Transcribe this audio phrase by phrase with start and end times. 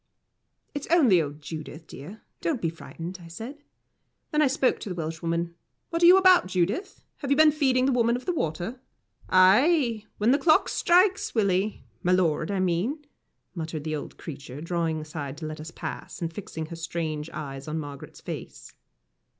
[0.73, 3.59] "It's only old Judith, dear don't be frightened," I said.
[4.31, 5.53] Then I spoke to the Welshwoman:
[5.91, 7.03] "What are you about, Judith?
[7.17, 8.81] Have you been feeding the Woman of the Water?"
[9.29, 13.05] "Ay when the clock strikes, Willie my lord, I mean,"
[13.53, 17.67] muttered the old creature, drawing aside to let us pass, and fixing her strange eyes
[17.67, 18.73] on Margaret's face.